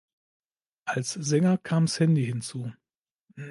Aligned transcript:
Als 0.85 1.11
Sänger 1.13 1.59
kam 1.59 1.85
Sandy 1.85 2.25
hinzu. 2.25 2.73